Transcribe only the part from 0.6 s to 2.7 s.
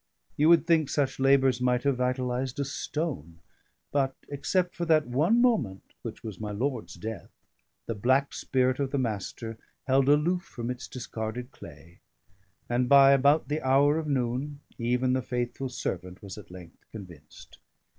think such labours might have vitalised a